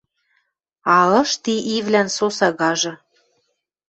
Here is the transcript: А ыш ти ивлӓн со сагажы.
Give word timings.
А 0.95 0.97
ыш 1.21 1.31
ти 1.43 1.55
ивлӓн 1.77 2.07
со 2.15 2.25
сагажы. 2.37 2.93